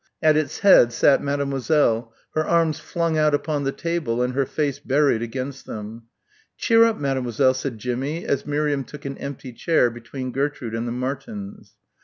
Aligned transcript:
At 0.19 0.35
its 0.35 0.61
head 0.61 0.91
sat 0.91 1.21
Mademoiselle, 1.21 2.11
her 2.33 2.43
arms 2.43 2.79
flung 2.79 3.19
out 3.19 3.35
upon 3.35 3.65
the 3.65 3.71
table 3.71 4.23
and 4.23 4.33
her 4.33 4.47
face 4.47 4.79
buried 4.79 5.21
against 5.21 5.67
them. 5.67 6.05
"Cheer 6.57 6.85
up, 6.85 6.97
Mademoiselle," 6.97 7.53
said 7.53 7.77
Jimmie 7.77 8.25
as 8.25 8.43
Miriam 8.47 8.83
took 8.83 9.05
an 9.05 9.15
empty 9.19 9.53
chair 9.53 9.91
between 9.91 10.31
Gertrude 10.31 10.73
and 10.73 10.87
the 10.87 10.91
Martins. 10.91 11.75